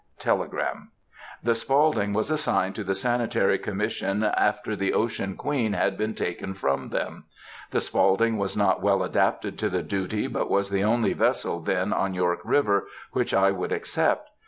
[0.17, 0.89] (Telegram.)
[1.43, 6.55] "The Spaulding was assigned to the Sanitary Commission after the Ocean Queen had been taken
[6.55, 7.25] from them.
[7.69, 11.93] The Spaulding was not well adapted to the duty, but was the only vessel then
[11.93, 14.31] on York River which I would accept.